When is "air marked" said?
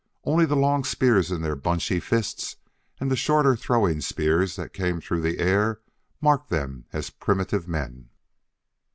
5.37-6.49